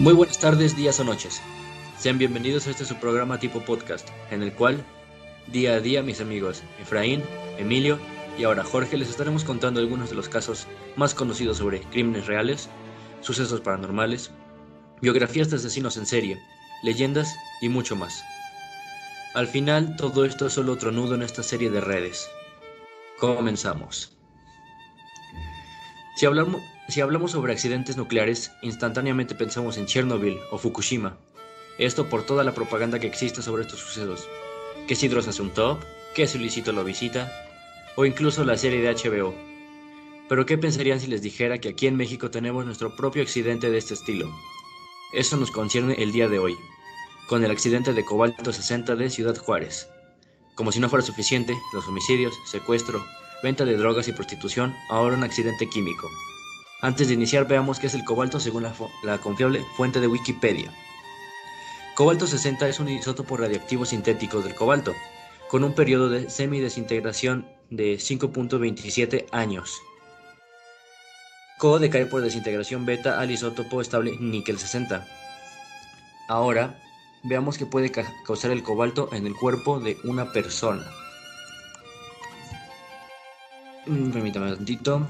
Muy 0.00 0.12
buenas 0.12 0.40
tardes, 0.40 0.74
días 0.74 0.98
o 0.98 1.04
noches. 1.04 1.40
Sean 1.98 2.18
bienvenidos 2.18 2.66
a 2.66 2.70
este 2.70 2.84
su 2.84 2.96
programa 2.96 3.38
tipo 3.38 3.60
podcast, 3.60 4.08
en 4.32 4.42
el 4.42 4.52
cual, 4.52 4.84
día 5.46 5.74
a 5.74 5.80
día, 5.80 6.02
mis 6.02 6.20
amigos 6.20 6.64
Efraín, 6.80 7.22
Emilio 7.58 8.00
y 8.36 8.42
ahora 8.42 8.64
Jorge 8.64 8.96
les 8.96 9.08
estaremos 9.08 9.44
contando 9.44 9.78
algunos 9.78 10.10
de 10.10 10.16
los 10.16 10.28
casos 10.28 10.66
más 10.96 11.14
conocidos 11.14 11.58
sobre 11.58 11.82
crímenes 11.82 12.26
reales, 12.26 12.68
sucesos 13.20 13.60
paranormales, 13.60 14.32
biografías 15.00 15.48
de 15.48 15.56
asesinos 15.56 15.96
en 15.96 16.06
serie, 16.06 16.42
leyendas 16.82 17.32
y 17.60 17.68
mucho 17.68 17.94
más. 17.94 18.24
Al 19.34 19.46
final, 19.46 19.94
todo 19.94 20.24
esto 20.24 20.48
es 20.48 20.54
solo 20.54 20.72
otro 20.72 20.90
nudo 20.90 21.14
en 21.14 21.22
esta 21.22 21.44
serie 21.44 21.70
de 21.70 21.80
redes. 21.80 22.28
Comenzamos. 23.20 24.18
Si 26.16 26.26
hablamos, 26.26 26.62
si 26.88 27.02
hablamos 27.02 27.32
sobre 27.32 27.52
accidentes 27.52 27.98
nucleares, 27.98 28.52
instantáneamente 28.62 29.34
pensamos 29.34 29.76
en 29.76 29.84
Chernobyl 29.84 30.38
o 30.50 30.56
Fukushima. 30.56 31.18
Esto 31.78 32.08
por 32.08 32.24
toda 32.24 32.44
la 32.44 32.54
propaganda 32.54 32.98
que 32.98 33.06
existe 33.06 33.42
sobre 33.42 33.62
estos 33.62 33.80
sucesos. 33.80 34.26
Que 34.86 34.96
si 34.96 35.06
Dross 35.06 35.28
hace 35.28 35.42
un 35.42 35.50
top, 35.50 35.78
que 36.14 36.26
Solicito 36.26 36.72
lo 36.72 36.84
visita, 36.84 37.30
o 37.94 38.06
incluso 38.06 38.42
la 38.42 38.56
serie 38.56 38.80
de 38.80 38.94
HBO. 38.94 39.34
Pero 40.30 40.46
¿qué 40.46 40.56
pensarían 40.56 40.98
si 40.98 41.06
les 41.08 41.20
dijera 41.20 41.58
que 41.58 41.68
aquí 41.68 41.86
en 41.86 41.96
México 41.96 42.30
tenemos 42.30 42.64
nuestro 42.64 42.96
propio 42.96 43.22
accidente 43.22 43.70
de 43.70 43.78
este 43.78 43.92
estilo? 43.92 44.30
Eso 45.12 45.36
nos 45.36 45.50
concierne 45.50 45.94
el 45.98 46.10
día 46.10 46.28
de 46.28 46.38
hoy, 46.38 46.56
con 47.28 47.44
el 47.44 47.50
accidente 47.50 47.92
de 47.92 48.04
Cobalto 48.04 48.50
60 48.50 48.96
de 48.96 49.10
Ciudad 49.10 49.36
Juárez. 49.36 49.88
Como 50.54 50.72
si 50.72 50.80
no 50.80 50.88
fuera 50.88 51.04
suficiente, 51.04 51.54
los 51.74 51.86
homicidios, 51.86 52.34
secuestro, 52.46 53.04
venta 53.42 53.66
de 53.66 53.76
drogas 53.76 54.08
y 54.08 54.12
prostitución, 54.12 54.74
ahora 54.88 55.16
un 55.16 55.22
accidente 55.22 55.68
químico. 55.68 56.08
Antes 56.80 57.08
de 57.08 57.14
iniciar 57.14 57.48
veamos 57.48 57.80
qué 57.80 57.88
es 57.88 57.94
el 57.94 58.04
cobalto 58.04 58.38
según 58.38 58.62
la, 59.02 59.18
confiable 59.18 59.64
fuente 59.76 60.00
de 60.00 60.06
Wikipedia. 60.06 60.72
Cobalto 61.96 62.28
60 62.28 62.68
es 62.68 62.78
un 62.78 62.88
isótopo 62.88 63.36
radioactivo 63.36 63.84
sintético 63.84 64.40
del 64.42 64.54
cobalto, 64.54 64.94
con 65.48 65.64
un 65.64 65.74
periodo 65.74 66.08
de 66.08 66.30
semidesintegración 66.30 67.48
de 67.70 67.96
5.27 67.96 69.26
años. 69.32 69.80
Co 71.58 71.80
decae 71.80 72.06
por 72.06 72.22
desintegración 72.22 72.86
beta 72.86 73.18
al 73.18 73.32
isótopo 73.32 73.80
estable 73.80 74.16
níquel 74.20 74.60
60. 74.60 75.04
Ahora, 76.28 76.78
veamos 77.24 77.58
qué 77.58 77.66
puede 77.66 77.90
causar 77.90 78.52
el 78.52 78.62
cobalto 78.62 79.08
en 79.12 79.26
el 79.26 79.34
cuerpo 79.34 79.80
de 79.80 79.96
una 80.04 80.30
persona. 80.30 80.88
Mm, 83.86 84.10
permítame 84.10 84.52
un 84.52 84.56
tantito. 84.58 85.08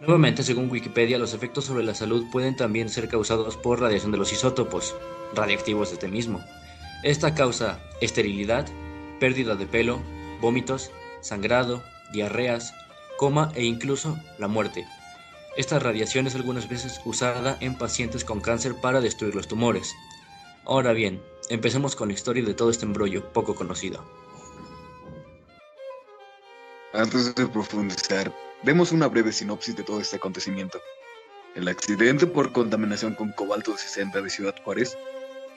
Nuevamente, 0.00 0.44
según 0.44 0.70
Wikipedia, 0.70 1.18
los 1.18 1.34
efectos 1.34 1.64
sobre 1.64 1.84
la 1.84 1.94
salud 1.94 2.24
pueden 2.30 2.54
también 2.54 2.88
ser 2.88 3.08
causados 3.08 3.56
por 3.56 3.80
radiación 3.80 4.12
de 4.12 4.18
los 4.18 4.32
isótopos 4.32 4.94
radiactivos 5.34 5.88
de 5.88 5.94
este 5.94 6.08
mismo. 6.08 6.40
Esta 7.02 7.34
causa 7.34 7.80
esterilidad, 8.00 8.66
pérdida 9.18 9.56
de 9.56 9.66
pelo, 9.66 10.00
vómitos, 10.40 10.92
sangrado, 11.20 11.82
diarreas, 12.12 12.74
coma 13.16 13.50
e 13.56 13.64
incluso 13.64 14.16
la 14.38 14.46
muerte. 14.46 14.86
Esta 15.56 15.80
radiación 15.80 16.28
es 16.28 16.36
algunas 16.36 16.68
veces 16.68 17.00
usada 17.04 17.56
en 17.60 17.76
pacientes 17.76 18.24
con 18.24 18.40
cáncer 18.40 18.76
para 18.80 19.00
destruir 19.00 19.34
los 19.34 19.48
tumores. 19.48 19.96
Ahora 20.64 20.92
bien, 20.92 21.20
empecemos 21.50 21.96
con 21.96 22.08
la 22.08 22.14
historia 22.14 22.44
de 22.44 22.54
todo 22.54 22.70
este 22.70 22.84
embrollo 22.84 23.32
poco 23.32 23.56
conocido. 23.56 24.04
Antes 26.92 27.34
de 27.34 27.46
profundizar, 27.48 28.32
demos 28.62 28.92
una 28.92 29.06
breve 29.06 29.32
sinopsis 29.32 29.76
de 29.76 29.84
todo 29.84 30.00
este 30.00 30.16
acontecimiento. 30.16 30.80
El 31.54 31.68
accidente 31.68 32.26
por 32.26 32.52
contaminación 32.52 33.14
con 33.14 33.32
cobalto 33.32 33.76
60 33.76 34.20
de 34.22 34.30
Ciudad 34.30 34.54
Juárez 34.62 34.96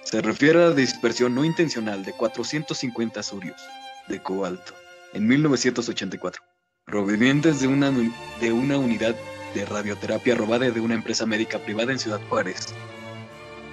se 0.04 0.22
refiere 0.22 0.64
a 0.64 0.70
la 0.70 0.76
dispersión 0.76 1.36
no 1.36 1.46
intencional 1.46 2.04
de 2.04 2.14
450 2.14 3.22
surios 3.24 3.62
de 4.08 4.22
cobalto 4.22 4.74
en 5.14 5.28
1984, 5.28 6.42
provenientes 6.86 7.60
de 7.60 7.68
una, 7.68 7.92
de 7.92 8.52
una 8.52 8.78
unidad 8.78 9.16
de 9.54 9.66
radioterapia 9.66 10.36
robada 10.36 10.70
de 10.70 10.80
una 10.80 10.96
empresa 10.96 11.26
médica 11.26 11.60
privada 11.60 11.92
en 11.92 12.00
Ciudad 12.00 12.22
Juárez. 12.30 12.68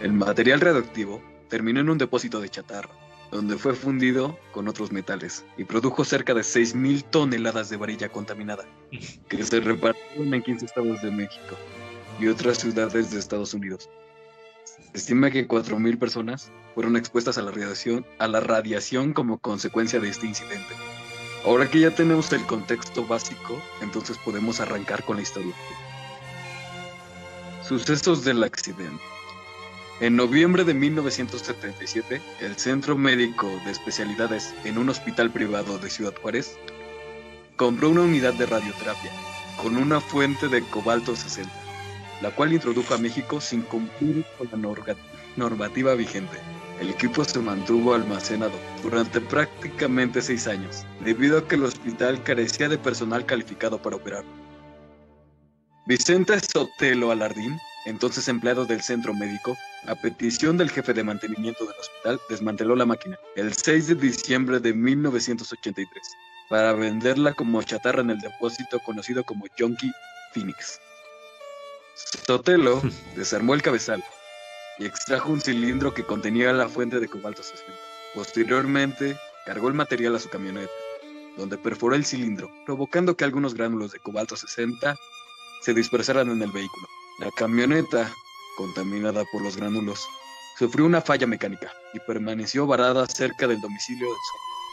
El 0.02 0.12
material 0.12 0.60
radioactivo 0.60 1.22
terminó 1.48 1.80
en 1.80 1.90
un 1.90 1.98
depósito 1.98 2.40
de 2.40 2.48
chatarra, 2.48 2.90
donde 3.30 3.58
fue 3.58 3.74
fundido 3.74 4.38
con 4.52 4.68
otros 4.68 4.92
metales 4.92 5.44
y 5.56 5.64
produjo 5.64 6.04
cerca 6.04 6.34
de 6.34 6.40
6.000 6.40 7.04
toneladas 7.10 7.68
de 7.68 7.76
varilla 7.76 8.08
contaminada, 8.08 8.64
que 9.28 9.44
se 9.44 9.60
repartieron 9.60 10.34
en 10.34 10.42
15 10.42 10.66
estados 10.66 11.02
de 11.02 11.10
México 11.10 11.56
y 12.18 12.28
otras 12.28 12.58
ciudades 12.58 13.10
de 13.10 13.18
Estados 13.18 13.54
Unidos. 13.54 13.88
Se 14.92 14.98
estima 14.98 15.30
que 15.30 15.46
4.000 15.46 15.98
personas 15.98 16.50
fueron 16.74 16.96
expuestas 16.96 17.38
a 17.38 17.42
la, 17.42 17.50
radiación, 17.50 18.06
a 18.18 18.28
la 18.28 18.40
radiación 18.40 19.12
como 19.12 19.38
consecuencia 19.38 20.00
de 20.00 20.08
este 20.08 20.26
incidente. 20.26 20.74
Ahora 21.44 21.70
que 21.70 21.80
ya 21.80 21.94
tenemos 21.94 22.32
el 22.32 22.44
contexto 22.46 23.06
básico, 23.06 23.60
entonces 23.80 24.18
podemos 24.18 24.60
arrancar 24.60 25.04
con 25.04 25.16
la 25.16 25.22
historia. 25.22 25.54
Sucesos 27.62 28.24
del 28.24 28.42
accidente. 28.42 29.02
En 30.00 30.14
noviembre 30.14 30.62
de 30.62 30.74
1977, 30.74 32.22
el 32.40 32.56
Centro 32.56 32.96
Médico 32.96 33.50
de 33.64 33.72
Especialidades 33.72 34.54
en 34.64 34.78
un 34.78 34.90
hospital 34.90 35.32
privado 35.32 35.76
de 35.80 35.90
Ciudad 35.90 36.14
Juárez 36.22 36.56
compró 37.56 37.90
una 37.90 38.02
unidad 38.02 38.32
de 38.34 38.46
radioterapia 38.46 39.10
con 39.60 39.76
una 39.76 40.00
fuente 40.00 40.46
de 40.46 40.62
cobalto 40.62 41.16
60, 41.16 41.50
la 42.22 42.30
cual 42.30 42.52
introdujo 42.52 42.94
a 42.94 42.98
México 42.98 43.40
sin 43.40 43.62
cumplir 43.62 44.24
con 44.38 44.48
la 44.52 44.96
normativa 45.36 45.94
vigente. 45.94 46.38
El 46.80 46.90
equipo 46.90 47.24
se 47.24 47.40
mantuvo 47.40 47.92
almacenado 47.94 48.54
durante 48.84 49.20
prácticamente 49.20 50.22
seis 50.22 50.46
años, 50.46 50.86
debido 51.04 51.38
a 51.38 51.48
que 51.48 51.56
el 51.56 51.64
hospital 51.64 52.22
carecía 52.22 52.68
de 52.68 52.78
personal 52.78 53.26
calificado 53.26 53.82
para 53.82 53.96
operar. 53.96 54.22
Vicente 55.86 56.38
Sotelo 56.38 57.10
Alardín 57.10 57.58
entonces 57.88 58.28
empleado 58.28 58.66
del 58.66 58.82
centro 58.82 59.14
médico, 59.14 59.56
a 59.86 59.94
petición 59.94 60.56
del 60.56 60.70
jefe 60.70 60.92
de 60.92 61.04
mantenimiento 61.04 61.64
del 61.64 61.78
hospital, 61.78 62.20
desmanteló 62.28 62.74
la 62.76 62.86
máquina 62.86 63.18
el 63.36 63.52
6 63.52 63.88
de 63.88 63.94
diciembre 63.94 64.60
de 64.60 64.72
1983 64.72 66.02
para 66.48 66.72
venderla 66.72 67.34
como 67.34 67.62
chatarra 67.62 68.00
en 68.00 68.10
el 68.10 68.18
depósito 68.18 68.80
conocido 68.80 69.24
como 69.24 69.46
Junkie 69.58 69.92
Phoenix. 70.32 70.80
Sotelo 72.26 72.82
desarmó 73.16 73.54
el 73.54 73.62
cabezal 73.62 74.02
y 74.78 74.86
extrajo 74.86 75.32
un 75.32 75.40
cilindro 75.40 75.92
que 75.92 76.04
contenía 76.04 76.52
la 76.52 76.68
fuente 76.68 77.00
de 77.00 77.08
cobalto 77.08 77.42
60. 77.42 77.72
Posteriormente, 78.14 79.16
cargó 79.44 79.68
el 79.68 79.74
material 79.74 80.14
a 80.14 80.20
su 80.20 80.28
camioneta, 80.28 80.72
donde 81.36 81.58
perforó 81.58 81.94
el 81.94 82.04
cilindro, 82.04 82.50
provocando 82.64 83.16
que 83.16 83.24
algunos 83.24 83.54
gránulos 83.54 83.92
de 83.92 83.98
cobalto 83.98 84.36
60 84.36 84.96
se 85.62 85.74
dispersaran 85.74 86.30
en 86.30 86.42
el 86.42 86.50
vehículo. 86.52 86.86
La 87.20 87.30
camioneta, 87.32 88.12
contaminada 88.58 89.24
por 89.26 89.40
los 89.40 89.56
gránulos, 89.56 90.04
sufrió 90.58 90.84
una 90.84 91.00
falla 91.00 91.28
mecánica 91.28 91.72
y 91.94 92.00
permaneció 92.00 92.66
varada 92.66 93.06
cerca 93.06 93.46
del 93.46 93.60
domicilio 93.60 94.08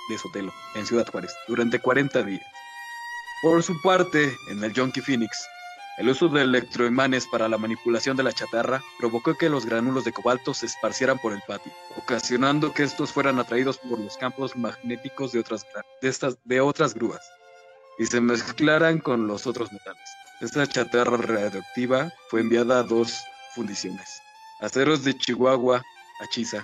de 0.10 0.18
Sotelo, 0.18 0.52
en 0.74 0.88
Ciudad 0.88 1.08
Juárez, 1.08 1.32
durante 1.48 1.80
40 1.80 2.24
días. 2.24 2.46
Por 3.44 3.62
su 3.62 3.80
parte, 3.84 4.36
en 4.50 4.64
el 4.64 4.74
Junkie 4.74 5.02
Phoenix, 5.02 5.38
el 6.00 6.10
uso 6.10 6.28
de 6.28 6.42
electroimanes 6.42 7.28
para 7.28 7.48
la 7.48 7.60
manipulación 7.60 8.18
de 8.18 8.24
la 8.24 8.34
chatarra 8.34 8.84
provocó 8.98 9.38
que 9.38 9.50
los 9.50 9.68
gránulos 9.68 10.04
de 10.04 10.12
cobalto 10.12 10.56
se 10.56 10.66
esparcieran 10.66 11.20
por 11.20 11.32
el 11.32 11.44
patio, 11.48 11.72
ocasionando 11.96 12.74
que 12.74 12.84
estos 12.84 13.14
fueran 13.14 13.38
atraídos 13.38 13.78
por 13.78 14.00
los 14.00 14.18
campos 14.18 14.56
magnéticos 14.56 15.32
de 15.32 15.42
otras, 15.42 15.64
de 16.02 16.10
estas, 16.10 16.38
de 16.44 16.60
otras 16.60 16.96
grúas 16.96 17.22
y 17.98 18.06
se 18.08 18.20
mezclaran 18.20 19.00
con 19.00 19.28
los 19.28 19.48
otros 19.48 19.72
metales. 19.72 20.04
Esta 20.42 20.68
chatarra 20.68 21.18
radioactiva 21.18 22.12
fue 22.30 22.42
enviada 22.42 22.80
a 22.80 22.84
dos 22.84 23.24
fundiciones. 23.56 24.22
Aceros 24.60 25.04
de 25.04 25.18
Chihuahua, 25.18 25.84
Achiza, 26.20 26.64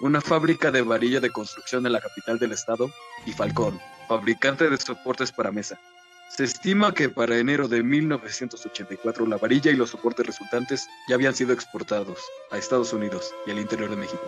una 0.00 0.20
fábrica 0.20 0.70
de 0.70 0.82
varilla 0.82 1.20
de 1.20 1.30
construcción 1.30 1.86
en 1.86 1.92
la 1.92 2.00
capital 2.00 2.38
del 2.38 2.52
estado, 2.52 2.90
y 3.24 3.32
Falcón, 3.32 3.80
fabricante 4.08 4.68
de 4.68 4.76
soportes 4.76 5.32
para 5.32 5.50
mesa. 5.50 5.80
Se 6.28 6.44
estima 6.44 6.92
que 6.92 7.08
para 7.08 7.38
enero 7.38 7.68
de 7.68 7.82
1984 7.82 9.26
la 9.26 9.38
varilla 9.38 9.70
y 9.70 9.76
los 9.76 9.90
soportes 9.90 10.26
resultantes 10.26 10.86
ya 11.08 11.14
habían 11.14 11.34
sido 11.34 11.52
exportados 11.52 12.18
a 12.50 12.58
Estados 12.58 12.92
Unidos 12.92 13.32
y 13.46 13.52
al 13.52 13.58
interior 13.58 13.90
de 13.90 13.96
México. 13.96 14.22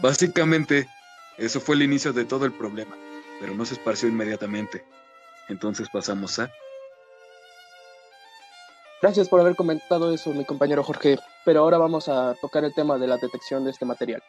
Básicamente, 0.00 0.88
eso 1.38 1.60
fue 1.60 1.76
el 1.76 1.82
inicio 1.82 2.12
de 2.12 2.24
todo 2.24 2.44
el 2.44 2.52
problema, 2.52 2.96
pero 3.40 3.54
no 3.54 3.64
se 3.64 3.74
esparció 3.74 4.08
inmediatamente. 4.08 4.84
Entonces 5.48 5.88
pasamos 5.90 6.38
a 6.38 6.50
Gracias 9.02 9.30
por 9.30 9.40
haber 9.40 9.56
comentado 9.56 10.12
eso, 10.12 10.30
mi 10.34 10.44
compañero 10.44 10.84
Jorge, 10.84 11.18
pero 11.46 11.60
ahora 11.60 11.78
vamos 11.78 12.06
a 12.10 12.34
tocar 12.38 12.64
el 12.64 12.74
tema 12.74 12.98
de 12.98 13.06
la 13.06 13.16
detección 13.16 13.64
de 13.64 13.70
este 13.70 13.86
material. 13.86 14.22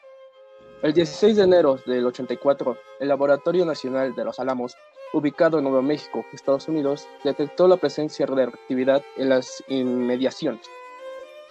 El 0.81 0.93
16 0.93 1.35
de 1.35 1.43
enero 1.43 1.77
del 1.85 2.05
84, 2.05 2.77
el 3.01 3.09
Laboratorio 3.09 3.65
Nacional 3.65 4.15
de 4.15 4.23
los 4.23 4.39
Álamos, 4.39 4.77
ubicado 5.11 5.57
en 5.57 5.65
Nuevo 5.65 5.81
México, 5.81 6.23
Estados 6.31 6.69
Unidos, 6.69 7.05
detectó 7.25 7.67
la 7.67 7.75
presencia 7.75 8.25
de 8.25 8.33
reactividad 8.33 9.03
en 9.17 9.27
las 9.27 9.61
inmediaciones. 9.67 10.65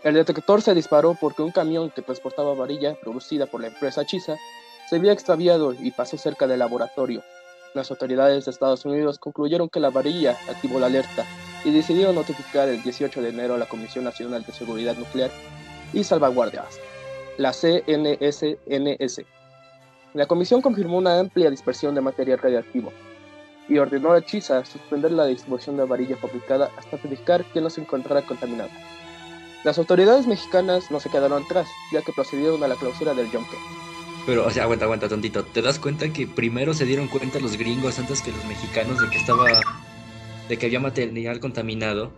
El 0.03 0.15
detector 0.15 0.63
se 0.63 0.75
disparó 0.75 1.15
porque 1.21 1.43
un 1.43 1.51
camión 1.51 1.91
que 1.91 2.01
transportaba 2.01 2.55
varilla 2.55 2.97
producida 3.03 3.45
por 3.45 3.61
la 3.61 3.67
empresa 3.67 4.07
Chisa 4.07 4.37
se 4.89 4.97
había 4.97 5.13
extraviado 5.13 5.75
y 5.75 5.91
pasó 5.91 6.17
cerca 6.17 6.47
del 6.47 6.61
laboratorio. 6.61 7.23
Las 7.75 7.91
autoridades 7.91 8.47
de 8.47 8.51
Estados 8.51 8.87
Unidos 8.87 9.19
concluyeron 9.19 9.69
que 9.69 9.79
la 9.79 9.91
varilla 9.91 10.39
activó 10.49 10.81
la 10.81 10.87
alerta 10.87 11.27
y 11.65 11.71
decidieron 11.71 12.15
notificar 12.15 12.69
el 12.69 12.83
18 12.83 13.23
de 13.23 13.29
enero 13.29 13.55
a 13.55 13.59
la 13.59 13.67
Comisión 13.67 14.05
Nacional 14.05 14.45
de 14.45 14.53
Seguridad 14.53 14.97
Nuclear 14.97 15.31
y 15.93 16.05
Salvaguardias, 16.05 16.79
la 17.37 17.53
CNSNS. 17.53 19.23
La 20.15 20.27
comisión 20.27 20.61
confirmó 20.61 20.99
una 20.99 21.19
amplia 21.19 21.51
dispersión 21.51 21.95
de 21.95 22.01
material 22.01 22.39
radioactivo 22.39 22.93
y 23.69 23.79
ordenó 23.79 24.13
a 24.13 24.25
Chisa 24.25 24.65
suspender 24.65 25.13
la 25.13 25.27
distribución 25.27 25.77
de 25.77 25.85
varilla 25.85 26.17
fabricada 26.17 26.71
hasta 26.77 26.97
verificar 26.97 27.45
que 27.53 27.61
no 27.61 27.71
se 27.71 27.81
encontrara 27.81 28.23
contaminada. 28.23 28.71
Las 29.63 29.79
autoridades 29.79 30.27
mexicanas 30.27 30.91
no 30.91 30.99
se 30.99 31.11
quedaron 31.11 31.45
atrás, 31.45 31.69
ya 31.93 32.03
que 32.03 32.13
procedieron 32.13 32.63
a 32.65 32.69
la 32.69 32.77
clausura 32.77 33.15
del 33.15 33.31
yonke. 33.31 33.57
Pero, 34.27 34.47
o 34.47 34.51
sea, 34.51 34.65
aguanta, 34.65 34.87
aguanta, 34.87 35.09
tontito. 35.09 35.45
¿Te 35.45 35.63
das 35.63 35.79
cuenta 35.79 36.13
que 36.13 36.27
primero 36.27 36.75
se 36.75 36.85
dieron 36.85 37.09
cuenta 37.09 37.39
los 37.41 37.57
gringos 37.57 37.99
antes 37.99 38.23
que 38.23 38.33
los 38.33 38.45
mexicanos 38.47 39.01
de 39.01 39.09
que 39.11 39.19
estaba. 39.19 39.61
De 40.51 40.59
que 40.59 40.67
había 40.67 40.81
material 40.81 41.41
contaminado? 41.41 42.13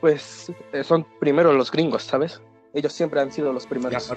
Pues 0.00 0.52
eh, 0.72 0.84
son 0.84 1.04
primero 1.18 1.52
los 1.52 1.70
gringos, 1.70 2.04
¿sabes? 2.04 2.40
Ellos 2.72 2.92
siempre 2.92 3.20
han 3.20 3.32
sido 3.32 3.52
los 3.52 3.66
primeros. 3.66 4.10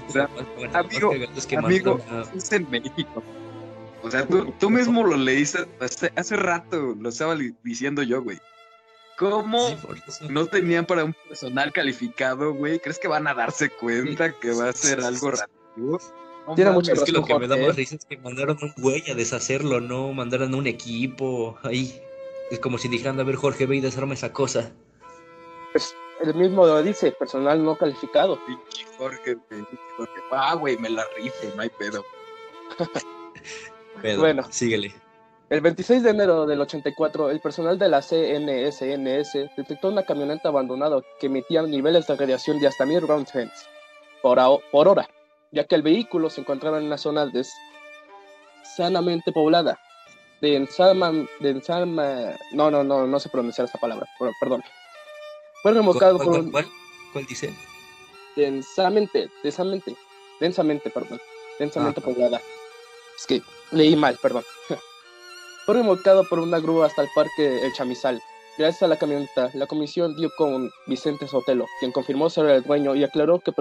amigo, 0.73 1.11
amigo, 1.57 1.99
es 2.35 2.51
en 2.51 2.69
México. 2.69 3.23
O 4.03 4.11
sea, 4.11 4.25
tú, 4.25 4.53
tú 4.59 4.69
mismo 4.69 5.03
lo 5.03 5.17
leíste 5.17 5.65
hace, 5.79 6.11
hace 6.15 6.35
rato, 6.35 6.95
lo 6.99 7.09
estaba 7.09 7.35
diciendo 7.63 8.03
yo, 8.03 8.21
güey. 8.21 8.37
¿Cómo 9.17 9.69
no 10.29 10.45
tenían 10.45 10.85
para 10.85 11.03
un 11.03 11.15
personal 11.27 11.73
calificado, 11.73 12.53
güey? 12.53 12.79
¿Crees 12.79 12.99
que 12.99 13.07
van 13.07 13.25
a 13.27 13.33
darse 13.33 13.69
cuenta 13.69 14.31
que 14.39 14.51
va 14.51 14.69
a 14.69 14.73
ser 14.73 15.01
algo 15.01 15.31
radioactivo? 15.31 15.99
Tiene 16.55 16.71
mucho 16.71 16.93
Es 16.93 17.03
que 17.03 17.11
lo 17.11 17.25
que 17.25 17.37
me 17.37 17.47
da 17.47 17.57
más 17.57 17.75
risa 17.75 17.95
es 17.95 18.05
que 18.05 18.17
mandaron 18.17 18.57
un 18.61 18.73
güey 18.77 19.03
a 19.09 19.15
deshacerlo, 19.15 19.81
no 19.81 20.13
mandaron 20.13 20.53
un 20.53 20.67
equipo 20.67 21.57
ahí. 21.63 21.99
Es 22.49 22.59
como 22.59 22.77
si 22.77 22.87
dijeran, 22.87 23.19
a 23.19 23.23
ver, 23.23 23.35
Jorge, 23.35 23.65
ve 23.65 23.77
y 23.77 23.81
desarma 23.81 24.13
esa 24.13 24.31
cosa. 24.31 24.71
Pues 25.73 25.95
el 26.21 26.33
mismo 26.33 26.65
lo 26.65 26.81
dice, 26.81 27.11
personal 27.11 27.63
no 27.63 27.75
calificado. 27.75 28.39
Pinche 28.45 28.85
Jorge, 28.97 29.37
pinche 29.49 29.77
Jorge. 29.97 30.13
Ah, 30.31 30.55
güey, 30.55 30.77
me 30.77 30.89
la 30.89 31.03
rifo, 31.17 31.47
no 31.55 31.61
hay 31.61 31.69
pedo. 31.69 32.03
pedo. 34.01 34.21
Bueno, 34.21 34.43
síguele. 34.49 34.93
El 35.49 35.61
26 35.61 36.03
de 36.03 36.09
enero 36.09 36.45
del 36.45 36.59
84, 36.59 37.29
el 37.29 37.39
personal 37.39 37.79
de 37.79 37.87
la 37.87 38.01
CNSNS 38.01 39.55
detectó 39.55 39.87
una 39.87 40.03
camioneta 40.03 40.49
abandonada 40.49 41.01
que 41.19 41.27
emitía 41.27 41.61
niveles 41.61 42.05
de 42.05 42.17
radiación 42.17 42.59
de 42.59 42.67
hasta 42.67 42.85
1000 42.85 43.07
roundhens 43.07 43.65
por, 44.21 44.39
por 44.71 44.87
hora, 44.89 45.07
ya 45.51 45.63
que 45.63 45.75
el 45.75 45.83
vehículo 45.83 46.29
se 46.29 46.41
encontraba 46.41 46.79
en 46.79 46.85
una 46.85 46.97
zona 46.97 47.31
sanamente 48.75 49.31
poblada. 49.31 49.79
De 50.41 50.55
Ensama, 50.55 51.11
de 51.39 51.49
Ensama, 51.49 52.35
no, 52.51 52.69
no, 52.69 52.83
no, 52.83 53.07
no 53.07 53.19
sé 53.19 53.29
pronunciar 53.29 53.67
esa 53.67 53.79
palabra, 53.79 54.07
perdón. 54.39 54.63
Fue 55.63 55.73
remolcado 55.73 56.17
por 56.19 56.39
un... 56.39 56.51
¿Cuál, 56.51 56.67
cuál 57.11 57.25
dice? 57.25 57.53
Densamente, 58.35 59.29
densamente, 59.43 59.95
densamente, 60.39 60.89
perdón, 60.91 61.19
densamente 61.57 61.99
ah. 62.01 62.03
poblada. 62.03 62.41
Es 63.17 63.25
que 63.25 63.41
leí 63.71 63.95
mal, 63.95 64.17
perdón. 64.21 64.43
Fue 65.65 65.75
remolcado 65.75 66.23
por 66.29 66.39
una 66.39 66.59
grúa 66.59 66.85
hasta 66.85 67.01
el 67.01 67.09
parque 67.15 67.65
El 67.65 67.73
Chamizal. 67.73 68.21
Gracias 68.57 68.83
a 68.83 68.87
la 68.87 68.97
camioneta, 68.97 69.51
la 69.53 69.67
comisión 69.67 70.15
dio 70.15 70.31
con 70.35 70.71
Vicente 70.87 71.27
Sotelo, 71.27 71.65
quien 71.79 71.91
confirmó 71.91 72.29
ser 72.29 72.45
el 72.47 72.63
dueño 72.63 72.95
y 72.95 73.03
aclaró 73.03 73.39
que, 73.39 73.51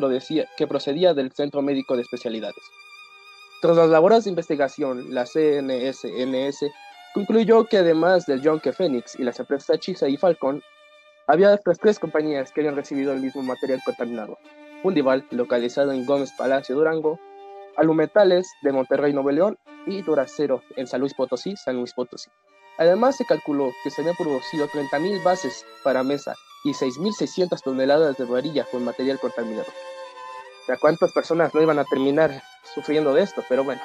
que 0.56 0.66
procedía 0.66 1.14
del 1.14 1.32
Centro 1.32 1.60
Médico 1.62 1.96
de 1.96 2.02
Especialidades. 2.02 2.62
Tras 3.66 3.78
las 3.78 3.90
labores 3.90 4.22
de 4.22 4.30
investigación, 4.30 5.12
la 5.12 5.26
CNSNS 5.26 6.66
concluyó 7.12 7.64
que 7.64 7.78
además 7.78 8.24
del 8.24 8.40
Yonke 8.40 8.72
Phoenix 8.72 9.18
y 9.18 9.24
las 9.24 9.40
empresas 9.40 9.80
Chisa 9.80 10.08
y 10.08 10.16
Falcon, 10.16 10.62
había 11.26 11.52
otras 11.52 11.76
tres 11.80 11.98
compañías 11.98 12.52
que 12.52 12.60
habían 12.60 12.76
recibido 12.76 13.12
el 13.12 13.20
mismo 13.20 13.42
material 13.42 13.80
contaminado. 13.84 14.38
Fundival, 14.84 15.26
localizado 15.32 15.90
en 15.90 16.06
Gómez 16.06 16.30
Palacio, 16.38 16.76
Durango, 16.76 17.18
Alumetales 17.76 18.48
de 18.62 18.70
Monterrey, 18.70 19.12
Nuevo 19.12 19.32
León 19.32 19.58
y 19.84 20.00
Duracero 20.02 20.62
en 20.76 20.86
San 20.86 21.00
Luis 21.00 21.14
Potosí, 21.14 21.56
San 21.56 21.74
Luis 21.74 21.92
Potosí. 21.92 22.30
Además, 22.78 23.16
se 23.16 23.24
calculó 23.24 23.72
que 23.82 23.90
se 23.90 24.00
habían 24.00 24.14
producido 24.14 24.68
30.000 24.68 25.24
bases 25.24 25.66
para 25.82 26.04
mesa 26.04 26.36
y 26.62 26.70
6.600 26.70 27.60
toneladas 27.64 28.16
de 28.16 28.26
varilla 28.26 28.64
con 28.70 28.84
material 28.84 29.18
contaminado. 29.18 29.66
¿A 30.68 30.76
cuántas 30.76 31.12
personas 31.12 31.54
no 31.54 31.62
iban 31.62 31.78
a 31.78 31.84
terminar 31.84 32.42
sufriendo 32.74 33.14
de 33.14 33.22
esto? 33.22 33.44
Pero 33.48 33.64
bueno. 33.64 33.80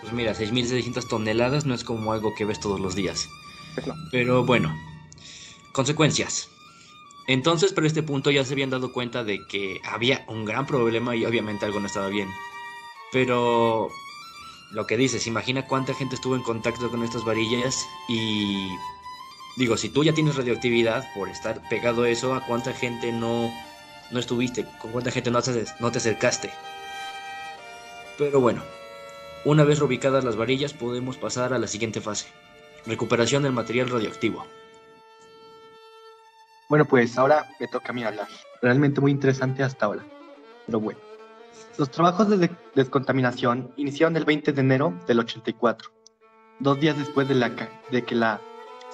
Pues 0.00 0.12
mira, 0.12 0.34
6.600 0.34 1.08
toneladas 1.08 1.64
no 1.64 1.74
es 1.74 1.84
como 1.84 2.12
algo 2.12 2.34
que 2.34 2.44
ves 2.44 2.60
todos 2.60 2.80
los 2.80 2.94
días. 2.94 3.28
Pues 3.74 3.86
Pero 4.10 4.44
bueno, 4.44 4.74
consecuencias. 5.72 6.48
Entonces, 7.26 7.72
por 7.72 7.86
este 7.86 8.02
punto 8.02 8.30
ya 8.30 8.44
se 8.44 8.52
habían 8.52 8.70
dado 8.70 8.92
cuenta 8.92 9.24
de 9.24 9.46
que 9.46 9.80
había 9.84 10.24
un 10.28 10.44
gran 10.44 10.66
problema 10.66 11.16
y 11.16 11.24
obviamente 11.24 11.64
algo 11.64 11.80
no 11.80 11.86
estaba 11.86 12.08
bien. 12.08 12.28
Pero 13.12 13.88
lo 14.72 14.86
que 14.86 14.96
dices, 14.96 15.26
imagina 15.26 15.66
cuánta 15.66 15.94
gente 15.94 16.16
estuvo 16.16 16.36
en 16.36 16.42
contacto 16.42 16.90
con 16.90 17.02
estas 17.02 17.24
varillas 17.24 17.86
y 18.08 18.68
digo, 19.56 19.76
si 19.76 19.88
tú 19.88 20.04
ya 20.04 20.12
tienes 20.12 20.36
radioactividad 20.36 21.06
por 21.14 21.28
estar 21.28 21.66
pegado 21.68 22.02
a 22.02 22.10
eso, 22.10 22.34
¿a 22.34 22.44
cuánta 22.44 22.72
gente 22.74 23.12
no, 23.12 23.50
no 24.10 24.20
estuviste? 24.20 24.66
¿Con 24.78 24.92
cuánta 24.92 25.10
gente 25.10 25.30
no 25.30 25.42
te, 25.42 25.98
acercaste? 25.98 26.50
Pero 28.18 28.40
bueno, 28.40 28.62
una 29.44 29.64
vez 29.64 29.78
reubicadas 29.78 30.24
las 30.24 30.36
varillas 30.36 30.72
podemos 30.72 31.16
pasar 31.16 31.52
a 31.52 31.58
la 31.58 31.66
siguiente 31.66 32.00
fase, 32.00 32.26
recuperación 32.86 33.42
del 33.42 33.52
material 33.52 33.90
radioactivo. 33.90 34.46
Bueno, 36.68 36.84
pues 36.84 37.18
ahora 37.18 37.48
me 37.60 37.68
toca 37.68 37.90
a 37.90 37.92
mí 37.92 38.04
hablar. 38.04 38.28
Realmente 38.62 39.00
muy 39.00 39.10
interesante 39.10 39.62
hasta 39.62 39.86
ahora. 39.86 40.04
Pero 40.66 40.80
bueno. 40.80 40.98
Los 41.76 41.90
trabajos 41.90 42.28
de 42.28 42.50
descontaminación 42.74 43.72
iniciaron 43.76 44.16
el 44.16 44.24
20 44.24 44.52
de 44.52 44.60
enero 44.60 44.94
del 45.08 45.18
84, 45.18 45.90
dos 46.60 46.78
días 46.78 46.96
después 46.96 47.28
de, 47.28 47.34
de 47.90 48.04
que 48.04 48.14
la 48.14 48.40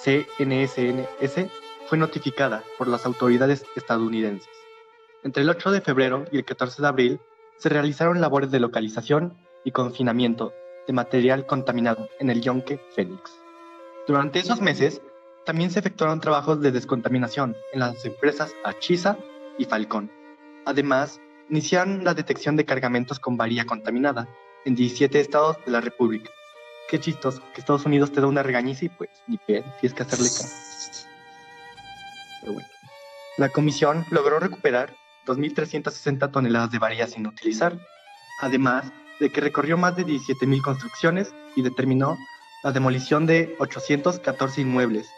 CNSNS 0.03 1.51
fue 1.87 1.99
notificada 1.99 2.65
por 2.79 2.89
las 2.89 3.05
autoridades 3.05 3.67
estadounidenses. 3.77 4.60
Entre 5.23 5.43
el 5.43 5.51
8 5.51 5.71
de 5.71 5.81
febrero 5.83 6.25
y 6.33 6.39
el 6.39 6.45
14 6.45 6.81
de 6.81 6.89
abril 6.89 7.21
se 7.59 7.69
realizaron 7.69 8.21
labores 8.21 8.51
de 8.51 8.61
localización 8.61 9.37
y 9.65 9.71
confinamiento 9.71 10.55
de 10.87 10.95
material 10.95 11.47
contaminado 11.47 12.09
en 12.19 12.31
el 12.31 12.41
Yonke 12.41 12.81
Phoenix. 12.95 13.31
Durante 14.07 14.39
esos 14.39 14.63
meses 14.63 15.03
también 15.45 15.71
se 15.71 15.81
efectuaron 15.81 16.21
trabajos 16.21 16.63
de 16.63 16.73
descontaminación 16.73 17.55
en 17.73 17.81
las 17.81 18.03
empresas 18.07 18.55
Achisa 18.65 19.19
y 19.59 19.67
Falcón. 19.67 20.11
Además, 20.65 21.21
iniciaron 21.51 22.03
la 22.03 22.15
detección 22.15 22.57
de 22.57 22.65
cargamentos 22.65 23.21
con 23.21 23.37
varilla 23.37 23.67
contaminada 23.67 24.27
en 24.65 24.75
17 24.75 25.21
estados 25.21 25.59
de 25.67 25.73
la 25.73 25.83
República. 25.83 26.31
Qué 26.89 26.99
chistoso, 26.99 27.43
que 27.55 27.61
Estados 27.61 27.85
Unidos 27.85 28.11
te 28.11 28.23
da 28.23 28.27
una 28.27 28.43
regañiza 28.43 28.87
y 28.87 28.89
pues 28.89 29.11
ni 29.27 29.37
pedo, 29.37 29.65
tienes 29.81 29.95
que 29.95 30.03
hacerle 30.03 30.29
caso. 30.29 30.49
Pero 32.41 32.55
bueno. 32.55 32.69
La 33.37 33.49
comisión 33.49 34.05
logró 34.11 34.39
recuperar 34.39 34.95
2.360 35.27 36.31
toneladas 36.31 36.71
de 36.71 36.79
varilla 36.79 37.07
sin 37.07 37.27
utilizar, 37.27 37.79
además 38.41 38.93
de 39.21 39.31
que 39.31 39.41
recorrió 39.41 39.77
más 39.77 39.97
de 39.97 40.07
17.000 40.07 40.63
construcciones 40.63 41.35
y 41.55 41.63
determinó 41.63 42.17
la 42.63 42.73
demolición 42.73 43.27
de 43.27 43.55
814 43.59 44.63
inmuebles. 44.63 45.09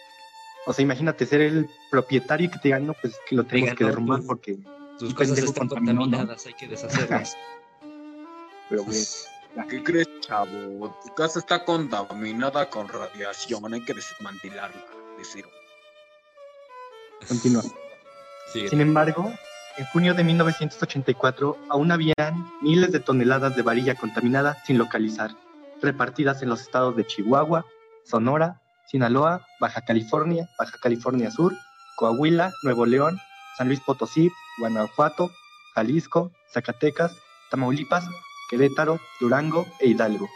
O 0.66 0.72
sea, 0.72 0.82
imagínate 0.82 1.26
ser 1.26 1.40
el 1.40 1.68
propietario 1.90 2.46
y 2.46 2.50
que 2.50 2.58
te 2.58 2.68
digan, 2.68 2.86
no, 2.86 2.94
pues 2.94 3.18
que 3.28 3.34
lo 3.34 3.44
tenemos 3.44 3.74
que 3.74 3.84
derrumbar 3.84 4.18
pues, 4.18 4.28
porque 4.28 4.58
tus 4.98 5.14
cosas 5.14 5.38
están 5.38 5.68
contaminadas, 5.68 6.46
hay 6.46 6.54
que 6.54 6.68
deshacerlas. 6.68 7.36
Pero, 8.68 8.84
güey, 8.84 9.04
¿qué 9.68 9.82
crees, 9.82 10.08
chavo? 10.20 10.96
Tu 11.04 11.14
casa 11.14 11.40
está 11.40 11.64
contaminada 11.64 12.70
con 12.70 12.88
radiación, 12.88 13.74
hay 13.74 13.84
que 13.84 13.92
desmantelarla 13.92 14.86
de 15.18 15.24
cero. 15.24 15.48
Continúa. 17.28 17.62
Sin 18.52 18.80
embargo, 18.80 19.32
en 19.76 19.86
junio 19.86 20.14
de 20.14 20.24
1984 20.24 21.56
aún 21.68 21.92
habían 21.92 22.46
miles 22.60 22.92
de 22.92 23.00
toneladas 23.00 23.56
de 23.56 23.62
varilla 23.62 23.94
contaminada 23.94 24.56
sin 24.66 24.78
localizar, 24.78 25.30
repartidas 25.80 26.42
en 26.42 26.50
los 26.50 26.60
estados 26.60 26.96
de 26.96 27.06
Chihuahua, 27.06 27.64
Sonora, 28.04 28.60
Sinaloa, 28.86 29.46
Baja 29.60 29.80
California, 29.82 30.48
Baja 30.58 30.76
California 30.82 31.30
Sur, 31.30 31.54
Coahuila, 31.96 32.52
Nuevo 32.62 32.86
León, 32.86 33.18
San 33.56 33.68
Luis 33.68 33.80
Potosí, 33.80 34.30
Guanajuato, 34.58 35.30
Jalisco, 35.74 36.30
Zacatecas, 36.52 37.12
Tamaulipas, 37.50 38.04
Querétaro, 38.50 39.00
Durango 39.20 39.66
e 39.80 39.88
Hidalgo. 39.88 40.28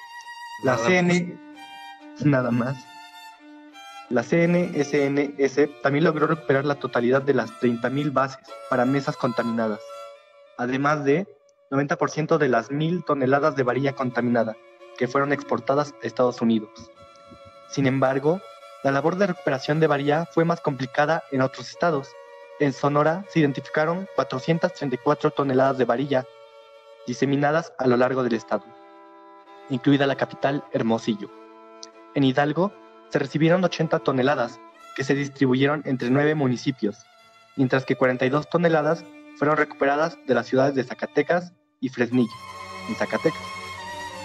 La 0.64 0.76
CN, 0.78 1.38
nada 2.24 2.50
más. 2.50 2.76
La 4.08 4.22
CNSNS 4.22 5.82
también 5.82 6.04
logró 6.04 6.28
recuperar 6.28 6.64
la 6.64 6.76
totalidad 6.76 7.22
de 7.22 7.34
las 7.34 7.50
30.000 7.60 8.12
bases 8.12 8.38
para 8.70 8.84
mesas 8.84 9.16
contaminadas, 9.16 9.80
además 10.56 11.04
de 11.04 11.26
90% 11.70 12.38
de 12.38 12.48
las 12.48 12.70
1.000 12.70 13.04
toneladas 13.04 13.56
de 13.56 13.64
varilla 13.64 13.94
contaminada 13.94 14.56
que 14.96 15.08
fueron 15.08 15.32
exportadas 15.32 15.92
a 16.02 16.06
Estados 16.06 16.40
Unidos. 16.40 16.70
Sin 17.68 17.88
embargo, 17.88 18.40
la 18.84 18.92
labor 18.92 19.16
de 19.16 19.26
recuperación 19.26 19.80
de 19.80 19.88
varilla 19.88 20.26
fue 20.26 20.44
más 20.44 20.60
complicada 20.60 21.24
en 21.32 21.42
otros 21.42 21.68
estados. 21.68 22.12
En 22.60 22.72
Sonora 22.72 23.24
se 23.28 23.40
identificaron 23.40 24.08
434 24.14 25.32
toneladas 25.32 25.78
de 25.78 25.84
varilla 25.84 26.24
diseminadas 27.08 27.72
a 27.76 27.88
lo 27.88 27.96
largo 27.96 28.22
del 28.22 28.34
estado, 28.34 28.64
incluida 29.68 30.06
la 30.06 30.14
capital 30.14 30.62
Hermosillo. 30.72 31.28
En 32.14 32.22
Hidalgo 32.22 32.72
se 33.10 33.18
recibieron 33.18 33.64
80 33.64 34.00
toneladas 34.00 34.60
que 34.94 35.04
se 35.04 35.14
distribuyeron 35.14 35.82
entre 35.84 36.10
nueve 36.10 36.34
municipios, 36.34 37.04
mientras 37.56 37.84
que 37.84 37.96
42 37.96 38.48
toneladas 38.48 39.04
fueron 39.38 39.56
recuperadas 39.56 40.18
de 40.26 40.34
las 40.34 40.46
ciudades 40.46 40.74
de 40.74 40.84
Zacatecas 40.84 41.52
y 41.80 41.90
Fresnillo, 41.90 42.32
en 42.88 42.94
Zacatecas. 42.96 43.42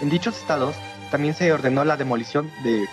En 0.00 0.10
dichos 0.10 0.38
estados 0.38 0.74
también 1.10 1.34
se 1.34 1.52
ordenó 1.52 1.84
la 1.84 1.96
demolición 1.96 2.50
de 2.64 2.86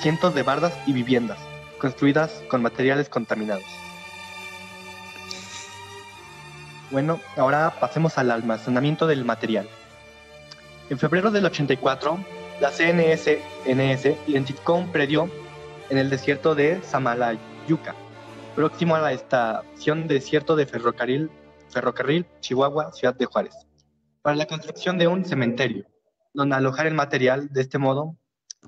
cientos 0.00 0.34
de 0.34 0.42
bardas 0.42 0.72
y 0.86 0.92
viviendas 0.92 1.38
construidas 1.82 2.30
con 2.48 2.62
materiales 2.62 3.08
contaminados. 3.08 3.64
Bueno, 6.92 7.20
ahora 7.36 7.74
pasemos 7.80 8.18
al 8.18 8.30
almacenamiento 8.30 9.06
del 9.06 9.24
material. 9.24 9.68
En 10.90 10.98
febrero 10.98 11.30
del 11.30 11.46
84, 11.46 12.24
la 12.62 12.70
CNSNS 12.70 14.28
identificó 14.28 14.74
un 14.74 14.92
predio 14.92 15.28
en 15.90 15.98
el 15.98 16.08
desierto 16.08 16.54
de 16.54 16.80
Samalayuca, 16.82 17.96
próximo 18.54 18.94
a 18.94 19.00
la 19.00 19.12
estación 19.12 20.06
desierto 20.06 20.54
de 20.54 20.64
ferrocarril, 20.64 21.28
ferrocarril 21.70 22.24
Chihuahua, 22.38 22.92
Ciudad 22.92 23.16
de 23.16 23.24
Juárez, 23.24 23.66
para 24.22 24.36
la 24.36 24.46
construcción 24.46 24.96
de 24.96 25.08
un 25.08 25.24
cementerio, 25.24 25.86
donde 26.34 26.54
alojar 26.54 26.86
el 26.86 26.94
material. 26.94 27.48
De 27.52 27.62
este 27.62 27.78
modo, 27.78 28.16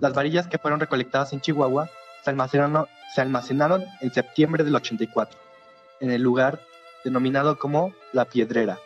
las 0.00 0.12
varillas 0.12 0.48
que 0.48 0.58
fueron 0.58 0.80
recolectadas 0.80 1.32
en 1.32 1.40
Chihuahua 1.40 1.88
se 2.24 2.30
almacenaron, 2.30 2.88
se 3.14 3.20
almacenaron 3.20 3.84
en 4.00 4.12
septiembre 4.12 4.64
del 4.64 4.74
84, 4.74 5.38
en 6.00 6.10
el 6.10 6.20
lugar 6.20 6.60
denominado 7.04 7.60
como 7.60 7.94
La 8.12 8.24
Piedrera, 8.24 8.76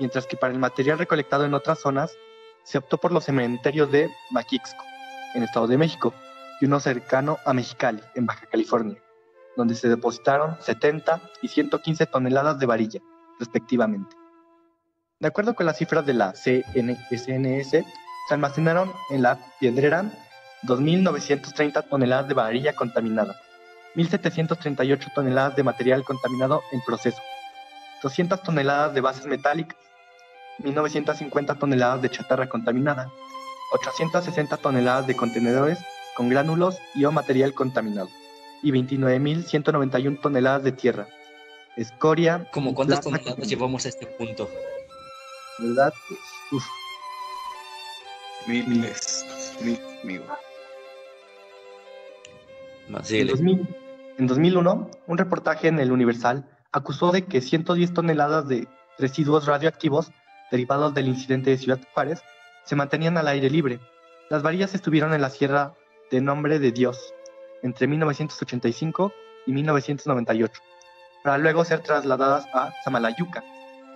mientras 0.00 0.26
que 0.26 0.38
para 0.38 0.54
el 0.54 0.58
material 0.58 0.98
recolectado 0.98 1.44
en 1.44 1.52
otras 1.52 1.78
zonas 1.78 2.16
se 2.68 2.76
optó 2.76 2.98
por 2.98 3.12
los 3.12 3.24
cementerios 3.24 3.90
de 3.90 4.10
Maquixco, 4.30 4.84
en 5.34 5.42
Estado 5.42 5.66
de 5.66 5.78
México, 5.78 6.12
y 6.60 6.66
uno 6.66 6.80
cercano 6.80 7.38
a 7.46 7.54
Mexicali, 7.54 8.02
en 8.14 8.26
Baja 8.26 8.44
California, 8.44 9.02
donde 9.56 9.74
se 9.74 9.88
depositaron 9.88 10.58
70 10.60 11.18
y 11.40 11.48
115 11.48 12.04
toneladas 12.06 12.58
de 12.58 12.66
varilla, 12.66 13.00
respectivamente. 13.38 14.14
De 15.18 15.28
acuerdo 15.28 15.54
con 15.54 15.64
las 15.64 15.78
cifras 15.78 16.04
de 16.04 16.12
la 16.12 16.34
CNSNS, 16.34 17.70
se 17.70 18.34
almacenaron 18.34 18.92
en 19.08 19.22
la 19.22 19.38
piedrera 19.58 20.04
2.930 20.64 21.88
toneladas 21.88 22.28
de 22.28 22.34
varilla 22.34 22.74
contaminada, 22.74 23.34
1.738 23.96 25.14
toneladas 25.14 25.56
de 25.56 25.62
material 25.62 26.04
contaminado 26.04 26.62
en 26.72 26.82
proceso, 26.82 27.22
200 28.02 28.42
toneladas 28.42 28.92
de 28.92 29.00
bases 29.00 29.24
metálicas, 29.24 29.78
1.950 30.62 31.58
toneladas 31.58 32.02
de 32.02 32.10
chatarra 32.10 32.48
contaminada, 32.48 33.12
860 33.72 34.56
toneladas 34.56 35.06
de 35.06 35.16
contenedores 35.16 35.78
con 36.16 36.28
gránulos 36.28 36.78
y 36.94 37.04
o 37.04 37.12
material 37.12 37.54
contaminado, 37.54 38.08
y 38.62 38.72
29.191 38.72 40.20
toneladas 40.20 40.64
de 40.64 40.72
tierra, 40.72 41.06
escoria. 41.76 42.48
¿Cómo 42.52 42.74
cuántas 42.74 43.00
toneladas 43.00 43.48
llevamos 43.48 43.86
a 43.86 43.88
este 43.88 44.06
punto? 44.06 44.48
¿Verdad? 45.58 45.92
Uf. 46.52 46.64
Miles, 48.46 49.24
mil, 49.62 49.78
amigo. 50.02 50.24
En, 52.88 53.26
2000, 53.26 53.76
en 54.18 54.26
2001, 54.26 54.90
un 55.06 55.18
reportaje 55.18 55.68
en 55.68 55.78
el 55.78 55.92
Universal 55.92 56.48
acusó 56.72 57.12
de 57.12 57.26
que 57.26 57.40
110 57.40 57.92
toneladas 57.92 58.48
de 58.48 58.66
residuos 58.98 59.46
radioactivos 59.46 60.10
derivados 60.50 60.94
del 60.94 61.08
incidente 61.08 61.50
de 61.50 61.58
Ciudad 61.58 61.80
Juárez, 61.92 62.22
se 62.64 62.76
mantenían 62.76 63.16
al 63.16 63.28
aire 63.28 63.50
libre. 63.50 63.80
Las 64.30 64.42
varillas 64.42 64.74
estuvieron 64.74 65.14
en 65.14 65.22
la 65.22 65.30
Sierra 65.30 65.74
de 66.10 66.20
Nombre 66.20 66.58
de 66.58 66.72
Dios 66.72 67.14
entre 67.62 67.86
1985 67.86 69.12
y 69.46 69.52
1998, 69.52 70.60
para 71.24 71.38
luego 71.38 71.64
ser 71.64 71.80
trasladadas 71.80 72.46
a 72.52 72.72
Samalayuca, 72.84 73.42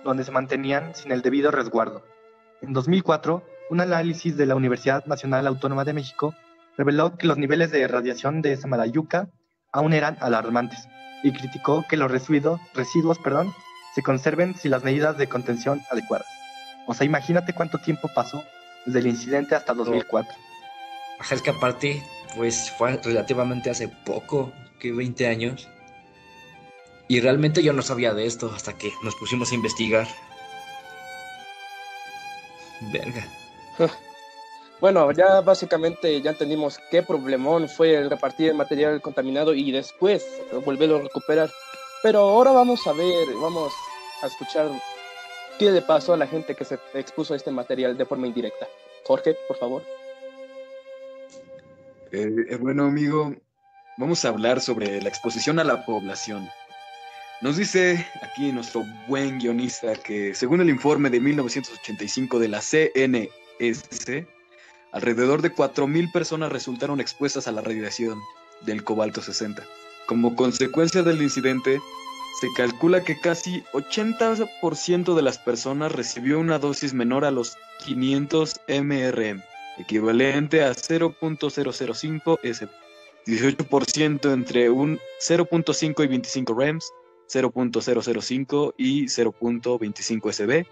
donde 0.03 0.23
se 0.23 0.31
mantenían 0.31 0.95
sin 0.95 1.11
el 1.11 1.21
debido 1.21 1.51
resguardo. 1.51 2.03
En 2.61 2.73
2004, 2.73 3.43
un 3.69 3.81
análisis 3.81 4.35
de 4.37 4.45
la 4.45 4.55
Universidad 4.55 5.05
Nacional 5.05 5.47
Autónoma 5.47 5.85
de 5.85 5.93
México 5.93 6.33
reveló 6.77 7.17
que 7.17 7.27
los 7.27 7.37
niveles 7.37 7.71
de 7.71 7.87
radiación 7.87 8.41
de 8.41 8.57
Samalayuca 8.57 9.29
aún 9.71 9.93
eran 9.93 10.17
alarmantes 10.19 10.87
y 11.23 11.31
criticó 11.31 11.85
que 11.89 11.97
los 11.97 12.11
residuos, 12.11 12.59
se 13.95 14.01
conserven 14.01 14.55
sin 14.55 14.71
las 14.71 14.83
medidas 14.83 15.17
de 15.17 15.27
contención 15.27 15.81
adecuadas. 15.91 16.27
O 16.87 16.93
sea, 16.93 17.05
imagínate 17.05 17.53
cuánto 17.53 17.77
tiempo 17.77 18.09
pasó 18.13 18.43
desde 18.85 18.99
el 18.99 19.07
incidente 19.07 19.55
hasta 19.55 19.73
2004. 19.73 20.33
Es 21.31 21.41
que 21.41 21.49
aparte, 21.51 22.03
pues 22.35 22.71
fue 22.71 22.97
relativamente 22.97 23.69
hace 23.69 23.87
poco, 23.87 24.51
que 24.79 24.91
20 24.91 25.27
años. 25.27 25.67
Y 27.07 27.21
realmente 27.21 27.63
yo 27.63 27.73
no 27.73 27.81
sabía 27.81 28.13
de 28.13 28.25
esto 28.25 28.51
hasta 28.53 28.73
que 28.73 28.91
nos 29.03 29.15
pusimos 29.15 29.51
a 29.51 29.55
investigar. 29.55 30.07
Verga. 32.91 33.25
Bueno, 34.81 35.09
ya 35.13 35.39
básicamente 35.39 36.21
ya 36.21 36.31
entendimos 36.31 36.77
qué 36.91 37.03
problemón 37.03 37.69
fue 37.69 37.95
el 37.95 38.09
repartir 38.09 38.49
el 38.49 38.55
material 38.55 39.01
contaminado 39.01 39.53
y 39.53 39.71
después 39.71 40.25
volverlo 40.65 40.97
a 40.97 41.01
recuperar. 41.01 41.49
Pero 42.01 42.19
ahora 42.19 42.51
vamos 42.51 42.85
a 42.85 42.91
ver, 42.91 43.27
vamos 43.41 43.71
a 44.21 44.27
escuchar 44.27 44.69
¿Qué 45.59 45.71
le 45.71 45.81
pasó 45.81 46.13
a 46.13 46.17
la 46.17 46.27
gente 46.27 46.55
que 46.55 46.65
se 46.65 46.79
expuso 46.93 47.33
a 47.33 47.37
este 47.37 47.51
material 47.51 47.97
de 47.97 48.05
forma 48.05 48.27
indirecta? 48.27 48.67
Jorge, 49.03 49.35
por 49.47 49.57
favor. 49.57 49.83
Eh, 52.11 52.29
eh, 52.49 52.55
bueno, 52.57 52.85
amigo, 52.85 53.35
vamos 53.97 54.23
a 54.23 54.29
hablar 54.29 54.61
sobre 54.61 55.01
la 55.01 55.09
exposición 55.09 55.59
a 55.59 55.63
la 55.63 55.85
población. 55.85 56.49
Nos 57.41 57.57
dice 57.57 58.05
aquí 58.21 58.51
nuestro 58.51 58.83
buen 59.07 59.39
guionista 59.39 59.95
que 59.95 60.33
según 60.33 60.61
el 60.61 60.69
informe 60.69 61.09
de 61.09 61.19
1985 61.19 62.39
de 62.39 62.47
la 62.47 62.61
CNS, 62.61 64.25
alrededor 64.91 65.41
de 65.41 65.53
4.000 65.53 66.11
personas 66.11 66.51
resultaron 66.51 67.01
expuestas 67.01 67.47
a 67.47 67.51
la 67.51 67.61
radiación 67.61 68.19
del 68.61 68.83
cobalto 68.83 69.21
60. 69.21 69.63
Como 70.05 70.35
consecuencia 70.35 71.03
del 71.03 71.21
incidente, 71.21 71.81
se 72.39 72.47
calcula 72.55 73.03
que 73.03 73.19
casi 73.19 73.63
80% 73.73 75.15
de 75.15 75.21
las 75.21 75.37
personas 75.37 75.91
recibió 75.91 76.39
una 76.39 76.59
dosis 76.59 76.93
menor 76.93 77.25
a 77.25 77.31
los 77.31 77.55
500 77.85 78.55
mRM, 78.67 79.43
equivalente 79.77 80.63
a 80.63 80.71
0.005 80.71 82.39
sb. 82.53 82.69
18% 83.25 84.33
entre 84.33 84.69
un 84.69 84.99
0.5 85.21 86.03
y 86.03 86.07
25 86.07 86.53
REMS, 86.53 86.91
0.005 87.31 88.73
y 88.77 89.05
0.25 89.05 90.31
SB, 90.33 90.65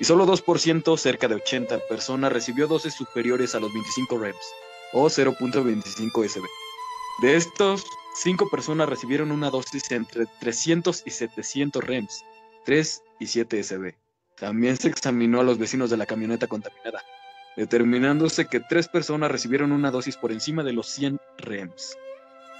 y 0.00 0.04
solo 0.04 0.26
2%, 0.26 0.96
cerca 0.96 1.28
de 1.28 1.34
80 1.34 1.80
personas, 1.88 2.32
recibió 2.32 2.66
dosis 2.66 2.94
superiores 2.94 3.54
a 3.54 3.60
los 3.60 3.72
25 3.72 4.18
REMS, 4.18 4.36
o 4.92 5.06
0.25 5.06 6.28
SB. 6.28 6.44
De 7.20 7.36
estos, 7.36 7.84
Cinco 8.20 8.50
personas 8.50 8.88
recibieron 8.88 9.30
una 9.30 9.48
dosis 9.48 9.92
entre 9.92 10.26
300 10.40 11.04
y 11.06 11.10
700 11.10 11.84
REMS, 11.84 12.24
3 12.64 13.02
y 13.20 13.26
7 13.28 13.62
SB. 13.62 13.94
También 14.34 14.76
se 14.76 14.88
examinó 14.88 15.40
a 15.40 15.44
los 15.44 15.56
vecinos 15.56 15.88
de 15.88 15.98
la 15.98 16.04
camioneta 16.04 16.48
contaminada, 16.48 17.04
determinándose 17.56 18.46
que 18.46 18.58
tres 18.58 18.88
personas 18.88 19.30
recibieron 19.30 19.70
una 19.70 19.92
dosis 19.92 20.16
por 20.16 20.32
encima 20.32 20.64
de 20.64 20.72
los 20.72 20.88
100 20.88 21.20
REMS, 21.38 21.96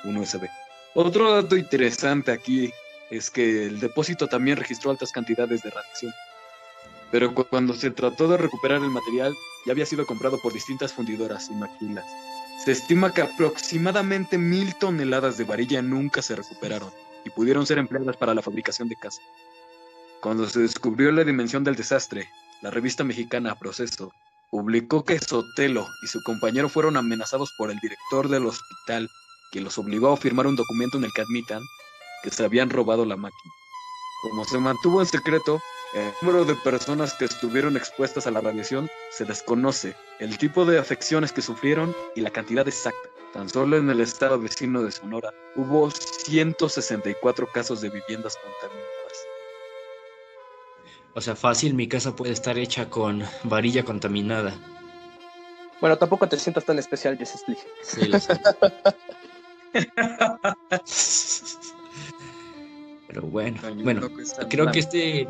1 0.04 0.26
SB. 0.26 0.48
Otro 0.94 1.32
dato 1.32 1.56
interesante 1.56 2.30
aquí 2.30 2.70
es 3.10 3.28
que 3.28 3.66
el 3.66 3.80
depósito 3.80 4.28
también 4.28 4.58
registró 4.58 4.92
altas 4.92 5.10
cantidades 5.10 5.62
de 5.62 5.70
radiación. 5.70 6.12
Pero 7.10 7.34
cuando 7.34 7.74
se 7.74 7.90
trató 7.90 8.28
de 8.28 8.36
recuperar 8.36 8.80
el 8.80 8.90
material, 8.90 9.34
ya 9.66 9.72
había 9.72 9.86
sido 9.86 10.06
comprado 10.06 10.38
por 10.40 10.52
distintas 10.52 10.92
fundidoras 10.92 11.50
y 11.50 11.54
maquilas 11.54 12.06
se 12.64 12.72
estima 12.72 13.12
que 13.14 13.22
aproximadamente 13.22 14.36
mil 14.36 14.74
toneladas 14.74 15.38
de 15.38 15.44
varilla 15.44 15.80
nunca 15.80 16.22
se 16.22 16.36
recuperaron 16.36 16.90
y 17.24 17.30
pudieron 17.30 17.66
ser 17.66 17.78
empleadas 17.78 18.16
para 18.16 18.34
la 18.34 18.42
fabricación 18.42 18.88
de 18.88 18.96
casa. 18.96 19.20
Cuando 20.20 20.48
se 20.48 20.60
descubrió 20.60 21.12
la 21.12 21.24
dimensión 21.24 21.62
del 21.62 21.76
desastre, 21.76 22.28
la 22.60 22.70
revista 22.70 23.04
mexicana 23.04 23.54
Proceso 23.58 24.12
publicó 24.50 25.04
que 25.04 25.18
Sotelo 25.18 25.86
y 26.02 26.08
su 26.08 26.22
compañero 26.22 26.68
fueron 26.68 26.96
amenazados 26.96 27.52
por 27.56 27.70
el 27.70 27.78
director 27.78 28.28
del 28.28 28.46
hospital 28.46 29.08
que 29.52 29.60
los 29.60 29.78
obligó 29.78 30.12
a 30.12 30.16
firmar 30.16 30.46
un 30.46 30.56
documento 30.56 30.98
en 30.98 31.04
el 31.04 31.12
que 31.12 31.22
admitan 31.22 31.62
que 32.22 32.30
se 32.30 32.44
habían 32.44 32.70
robado 32.70 33.04
la 33.04 33.16
máquina. 33.16 33.52
Como 34.22 34.44
se 34.44 34.58
mantuvo 34.58 35.00
en 35.00 35.06
secreto, 35.06 35.60
el 35.95 36.12
número 36.21 36.45
de 36.45 36.54
personas 36.57 37.14
que 37.14 37.25
estuvieron 37.25 37.76
expuestas 37.76 38.26
a 38.26 38.30
la 38.30 38.40
radiación 38.40 38.90
se 39.11 39.25
desconoce, 39.25 39.97
el 40.18 40.37
tipo 40.37 40.64
de 40.64 40.78
afecciones 40.78 41.33
que 41.33 41.40
sufrieron 41.40 41.97
y 42.14 42.21
la 42.21 42.30
cantidad 42.30 42.68
exacta. 42.68 43.09
Tan 43.33 43.49
solo 43.49 43.76
en 43.76 43.88
el 43.90 44.00
estado 44.00 44.38
vecino 44.38 44.83
de 44.83 44.90
Sonora 44.90 45.33
hubo 45.54 45.90
164 45.90 47.47
casos 47.52 47.80
de 47.80 47.88
viviendas 47.90 48.37
contaminadas. 48.37 48.88
O 51.14 51.21
sea, 51.21 51.35
fácil, 51.37 51.75
mi 51.75 51.88
casa 51.88 52.14
puede 52.14 52.33
estar 52.33 52.59
hecha 52.59 52.88
con 52.88 53.25
varilla 53.45 53.85
contaminada. 53.85 54.54
Bueno, 55.80 55.97
tampoco 55.97 56.28
te 56.28 56.38
sientas 56.38 56.64
tan 56.64 56.78
especial, 56.78 57.16
Jess 57.16 57.45
Lee. 57.47 57.57
Sí, 57.83 58.09
lo 58.09 58.18
sé. 58.18 58.38
Pero 63.09 63.23
bueno, 63.23 63.61
bueno, 63.83 64.09
creo 64.49 64.71
que 64.71 64.78
este, 64.80 65.28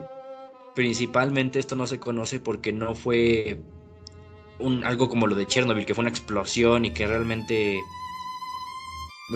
principalmente 0.78 1.58
esto 1.58 1.74
no 1.74 1.88
se 1.88 1.98
conoce 1.98 2.38
porque 2.38 2.72
no 2.72 2.94
fue 2.94 3.60
un, 4.60 4.84
algo 4.84 5.08
como 5.08 5.26
lo 5.26 5.34
de 5.34 5.44
Chernobyl, 5.44 5.84
que 5.84 5.92
fue 5.92 6.02
una 6.02 6.10
explosión 6.10 6.84
y 6.84 6.92
que 6.92 7.04
realmente 7.04 7.80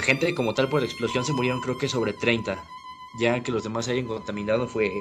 gente 0.02 0.36
como 0.36 0.54
tal 0.54 0.68
por 0.68 0.82
la 0.82 0.86
explosión 0.86 1.24
se 1.24 1.32
murieron 1.32 1.60
creo 1.60 1.78
que 1.78 1.88
sobre 1.88 2.12
30. 2.12 2.62
Ya 3.18 3.42
que 3.42 3.50
los 3.50 3.64
demás 3.64 3.86
se 3.86 3.90
hayan 3.90 4.06
contaminado 4.06 4.68
fue 4.68 4.92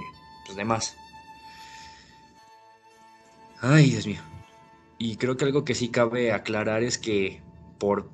pues 0.48 0.58
de 0.58 0.66
más. 0.66 0.98
Ay, 3.60 3.92
Dios 3.92 4.08
mío. 4.08 4.22
Y 4.98 5.18
creo 5.18 5.38
que 5.38 5.46
algo 5.46 5.64
que 5.64 5.76
sí 5.76 5.90
cabe 5.90 6.32
aclarar 6.32 6.82
es 6.82 6.98
que 6.98 7.44
por 7.78 8.10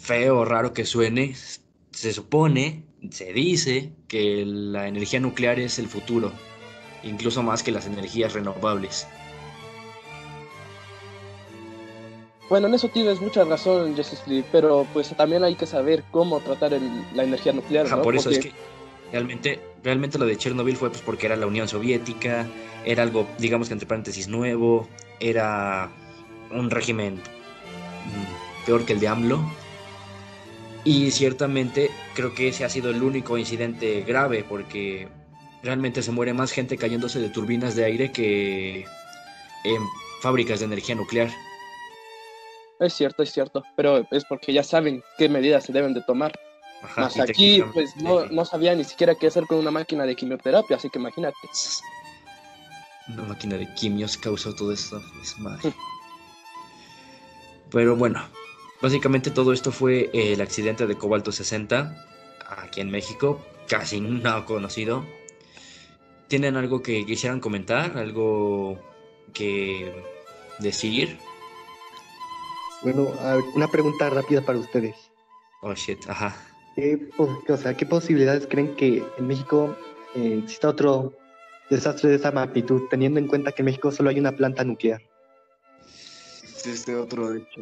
feo 0.00 0.38
o 0.38 0.44
raro 0.44 0.72
que 0.72 0.84
suene, 0.84 1.34
se 1.90 2.12
supone, 2.12 2.84
se 3.10 3.32
dice 3.32 3.92
que 4.06 4.44
la 4.46 4.86
energía 4.86 5.18
nuclear 5.18 5.58
es 5.58 5.80
el 5.80 5.88
futuro, 5.88 6.30
incluso 7.02 7.42
más 7.42 7.62
que 7.62 7.72
las 7.72 7.86
energías 7.86 8.32
renovables. 8.32 9.06
Bueno, 12.48 12.66
en 12.66 12.74
eso 12.74 12.88
tienes 12.88 13.20
mucha 13.20 13.44
razón, 13.44 13.96
Jess 13.96 14.22
Lee, 14.26 14.44
pero 14.52 14.86
pues 14.92 15.08
también 15.16 15.42
hay 15.42 15.54
que 15.54 15.64
saber 15.66 16.04
cómo 16.10 16.40
tratar 16.40 16.74
el- 16.74 17.02
la 17.14 17.24
energía 17.24 17.52
nuclear, 17.52 17.86
Ajá, 17.86 17.96
¿no? 17.96 18.02
por 18.02 18.14
eso 18.14 18.24
Porque- 18.30 18.48
es 18.48 18.54
que 18.54 18.60
realmente, 19.10 19.60
realmente 19.82 20.18
lo 20.18 20.26
de 20.26 20.36
Chernobyl 20.36 20.76
fue 20.76 20.90
pues 20.90 21.00
porque 21.00 21.26
era 21.26 21.36
la 21.36 21.46
Unión 21.46 21.66
Soviética, 21.66 22.46
era 22.84 23.02
algo, 23.04 23.26
digamos 23.38 23.68
que 23.68 23.74
entre 23.74 23.86
paréntesis, 23.88 24.28
nuevo, 24.28 24.86
era 25.18 25.90
un 26.50 26.68
régimen 26.70 27.14
mm, 27.14 28.66
peor 28.66 28.84
que 28.84 28.92
el 28.92 29.00
de 29.00 29.08
AMLO. 29.08 29.40
Y 30.84 31.12
ciertamente 31.12 31.90
creo 32.14 32.34
que 32.34 32.48
ese 32.48 32.64
ha 32.64 32.68
sido 32.68 32.90
el 32.90 33.02
único 33.02 33.38
incidente 33.38 34.02
grave 34.02 34.44
porque 34.46 35.08
realmente 35.62 36.02
se 36.02 36.10
muere 36.10 36.32
más 36.32 36.52
gente 36.52 36.76
cayéndose 36.76 37.20
de 37.20 37.28
turbinas 37.28 37.74
de 37.74 37.84
aire 37.84 38.12
que 38.12 38.84
en 39.64 39.82
fábricas 40.20 40.60
de 40.60 40.66
energía 40.66 40.94
nuclear. 40.94 41.30
Es 42.80 42.94
cierto, 42.94 43.22
es 43.22 43.32
cierto, 43.32 43.62
pero 43.76 44.06
es 44.10 44.24
porque 44.24 44.52
ya 44.52 44.64
saben 44.64 45.02
qué 45.16 45.28
medidas 45.28 45.64
se 45.64 45.72
deben 45.72 45.94
de 45.94 46.02
tomar. 46.02 46.32
Ajá, 46.82 47.02
Más 47.02 47.20
aquí, 47.20 47.62
pues 47.72 47.94
no, 47.96 48.26
no 48.26 48.44
sabía 48.44 48.74
ni 48.74 48.82
siquiera 48.82 49.14
qué 49.14 49.28
hacer 49.28 49.46
con 49.46 49.58
una 49.58 49.70
máquina 49.70 50.04
de 50.04 50.16
quimioterapia, 50.16 50.76
así 50.76 50.90
que 50.90 50.98
imagínate. 50.98 51.36
Una 53.08 53.22
máquina 53.22 53.56
de 53.56 53.72
quimios 53.74 54.16
causó 54.16 54.52
todo 54.54 54.72
esto. 54.72 55.00
Es 55.22 55.38
madre. 55.38 55.72
Pero 57.70 57.94
bueno, 57.94 58.20
básicamente 58.80 59.30
todo 59.30 59.52
esto 59.52 59.70
fue 59.70 60.10
el 60.12 60.40
accidente 60.40 60.86
de 60.86 60.98
Cobalto 60.98 61.30
60 61.30 62.06
aquí 62.58 62.80
en 62.80 62.90
México, 62.90 63.40
casi 63.68 64.00
no 64.00 64.44
conocido. 64.44 65.06
¿Tienen 66.32 66.56
algo 66.56 66.82
que 66.82 67.04
quisieran 67.04 67.40
comentar? 67.40 67.98
¿Algo 67.98 68.78
que 69.34 69.92
decir? 70.60 71.18
Bueno, 72.80 73.12
a 73.20 73.34
ver, 73.34 73.44
una 73.54 73.68
pregunta 73.68 74.08
rápida 74.08 74.40
para 74.40 74.58
ustedes. 74.58 74.96
Oh 75.60 75.74
shit, 75.74 75.98
ajá. 76.08 76.34
¿Qué, 76.74 76.96
po- 77.18 77.38
o 77.46 77.56
sea, 77.58 77.76
¿qué 77.76 77.84
posibilidades 77.84 78.46
creen 78.46 78.74
que 78.76 79.04
en 79.18 79.26
México 79.26 79.76
eh, 80.14 80.38
exista 80.42 80.70
otro 80.70 81.12
desastre 81.68 82.08
de 82.08 82.16
esa 82.16 82.30
magnitud, 82.32 82.80
teniendo 82.88 83.20
en 83.20 83.26
cuenta 83.28 83.52
que 83.52 83.60
en 83.60 83.66
México 83.66 83.92
solo 83.92 84.08
hay 84.08 84.18
una 84.18 84.32
planta 84.32 84.64
nuclear? 84.64 85.02
Existe 86.42 86.96
otro, 86.96 87.28
de 87.28 87.40
hecho. 87.40 87.60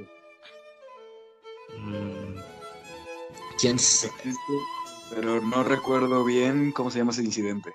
Mm, 1.77 2.37
¿Quién 3.61 3.75
Existe, 3.75 4.13
pero 5.13 5.41
no 5.41 5.65
recuerdo 5.65 6.25
bien 6.25 6.71
cómo 6.71 6.93
se 6.93 6.99
llama 6.99 7.11
ese 7.11 7.25
incidente. 7.25 7.75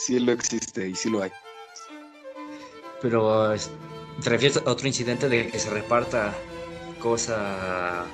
Sí 0.00 0.18
lo 0.18 0.32
existe 0.32 0.88
y 0.88 0.94
sí 0.94 1.10
lo 1.10 1.22
hay. 1.22 1.30
Pero 3.02 3.52
¿te 4.22 4.30
refieres 4.30 4.56
a 4.56 4.70
otro 4.70 4.86
incidente 4.86 5.28
de 5.28 5.48
que 5.48 5.58
se 5.58 5.68
reparta 5.68 6.32
cosa 7.02 8.06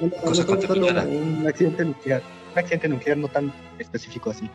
Un, 0.00 0.10
Cosa 0.10 0.46
contaminada. 0.46 1.02
un 1.02 1.44
accidente 1.44 1.84
nuclear. 1.84 2.22
Un 2.52 2.58
accidente 2.60 2.88
nuclear 2.88 3.18
no 3.18 3.26
tan 3.26 3.52
específico 3.80 4.30
así. 4.30 4.48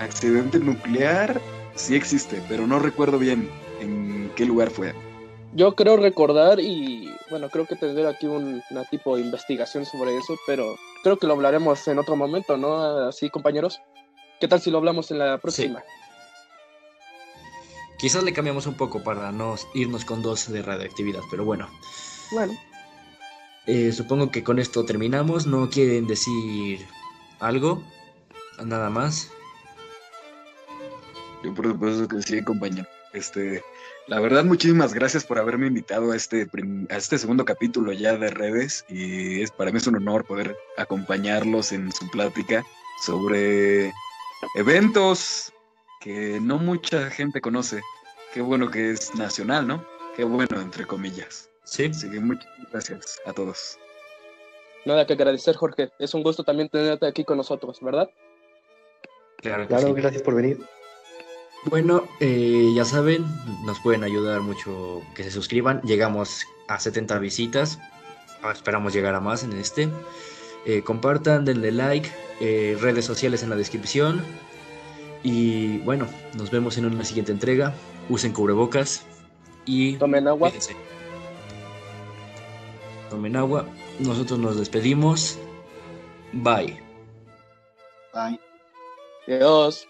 Accidente 0.00 0.58
nuclear 0.58 1.40
sí 1.76 1.96
existe, 1.96 2.42
pero 2.46 2.66
no 2.66 2.78
recuerdo 2.78 3.18
bien 3.18 3.48
en 3.80 4.30
qué 4.36 4.44
lugar 4.44 4.68
fue. 4.68 4.92
Yo 5.54 5.74
creo 5.74 5.96
recordar 5.96 6.60
y 6.60 7.10
bueno, 7.30 7.48
creo 7.48 7.64
que 7.64 7.76
tendré 7.76 8.06
aquí 8.06 8.26
un, 8.26 8.62
una 8.70 8.84
tipo 8.84 9.16
de 9.16 9.22
investigación 9.22 9.86
sobre 9.86 10.14
eso, 10.18 10.36
pero 10.46 10.76
creo 11.02 11.16
que 11.16 11.26
lo 11.26 11.32
hablaremos 11.32 11.88
en 11.88 11.98
otro 11.98 12.16
momento, 12.16 12.58
¿no? 12.58 13.08
Así, 13.08 13.30
compañeros. 13.30 13.80
¿Qué 14.40 14.48
tal 14.48 14.60
si 14.60 14.70
lo 14.70 14.78
hablamos 14.78 15.10
en 15.10 15.18
la 15.18 15.38
próxima? 15.38 15.82
Quizás 17.98 18.22
le 18.22 18.32
cambiamos 18.34 18.66
un 18.66 18.76
poco 18.76 19.02
para 19.02 19.32
no 19.32 19.54
irnos 19.74 20.04
con 20.04 20.22
dos 20.22 20.50
de 20.52 20.62
radioactividad, 20.62 21.22
pero 21.30 21.44
bueno. 21.44 21.68
Bueno, 22.32 22.52
Eh, 23.66 23.90
supongo 23.90 24.30
que 24.30 24.44
con 24.44 24.58
esto 24.60 24.84
terminamos. 24.84 25.46
¿No 25.46 25.68
quieren 25.68 26.06
decir 26.06 26.86
algo? 27.40 27.82
Nada 28.64 28.90
más. 28.90 29.30
Yo 31.42 31.52
por 31.52 31.66
supuesto 31.66 32.06
que 32.06 32.22
sí, 32.22 32.44
compañero. 32.44 32.86
Este, 33.12 33.64
la 34.06 34.20
verdad, 34.20 34.44
muchísimas 34.44 34.92
gracias 34.94 35.24
por 35.24 35.38
haberme 35.38 35.66
invitado 35.66 36.12
a 36.12 36.16
este, 36.16 36.46
a 36.90 36.96
este 36.96 37.18
segundo 37.18 37.44
capítulo 37.44 37.92
ya 37.92 38.16
de 38.16 38.30
redes 38.30 38.84
y 38.88 39.40
es, 39.42 39.50
para 39.50 39.72
mí 39.72 39.78
es 39.78 39.86
un 39.86 39.96
honor 39.96 40.24
poder 40.26 40.56
acompañarlos 40.76 41.72
en 41.72 41.90
su 41.92 42.08
plática 42.10 42.62
sobre 43.04 43.92
eventos 44.54 45.52
que 46.00 46.38
no 46.40 46.58
mucha 46.58 47.10
gente 47.10 47.40
conoce. 47.40 47.80
Qué 48.32 48.40
bueno 48.40 48.70
que 48.70 48.90
es 48.90 49.14
nacional, 49.14 49.66
¿no? 49.66 49.84
Qué 50.16 50.24
bueno, 50.24 50.60
entre 50.60 50.86
comillas. 50.86 51.48
Sí. 51.64 51.86
Así 51.86 52.10
que 52.10 52.20
muchas 52.20 52.46
gracias 52.70 53.20
a 53.26 53.32
todos. 53.32 53.78
nada 54.84 55.06
que 55.06 55.14
agradecer, 55.14 55.56
Jorge. 55.56 55.90
Es 55.98 56.14
un 56.14 56.22
gusto 56.22 56.44
también 56.44 56.68
tenerte 56.68 57.06
aquí 57.06 57.24
con 57.24 57.36
nosotros, 57.38 57.78
¿verdad? 57.80 58.08
Claro 59.38 59.62
que 59.62 59.68
Claro, 59.68 59.88
sí. 59.88 59.94
gracias 59.94 60.22
por 60.22 60.34
venir. 60.34 60.58
Bueno, 61.64 62.04
eh, 62.20 62.70
ya 62.76 62.84
saben, 62.84 63.24
nos 63.64 63.80
pueden 63.80 64.04
ayudar 64.04 64.40
mucho 64.40 65.02
que 65.16 65.24
se 65.24 65.30
suscriban. 65.32 65.80
Llegamos 65.82 66.44
a 66.68 66.78
70 66.78 67.18
visitas. 67.18 67.78
Ah, 68.42 68.52
Esperamos 68.52 68.92
llegar 68.94 69.14
a 69.16 69.20
más 69.20 69.42
en 69.42 69.52
este. 69.54 69.88
Eh, 70.66 70.82
compartan, 70.82 71.44
denle 71.44 71.72
like. 71.72 72.10
eh, 72.40 72.76
redes 72.80 73.04
sociales 73.04 73.42
en 73.42 73.50
la 73.50 73.56
descripción. 73.56 74.22
Y 75.22 75.78
bueno, 75.78 76.06
nos 76.34 76.50
vemos 76.50 76.76
en 76.76 76.84
una 76.86 77.04
siguiente 77.04 77.32
entrega. 77.32 77.72
Usen 78.08 78.32
cubrebocas 78.32 79.04
y 79.64 79.96
Tomen 79.96 80.28
agua. 80.28 80.52
Tomen 83.10 83.36
agua. 83.36 83.66
Nosotros 83.98 84.38
nos 84.38 84.56
despedimos. 84.58 85.38
Bye. 86.32 86.78
Bye. 88.12 88.40
Adiós. 89.26 89.88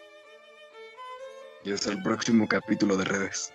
Y 1.64 1.72
es 1.72 1.86
el 1.86 2.02
próximo 2.02 2.46
capítulo 2.46 2.96
de 2.96 3.04
redes. 3.04 3.52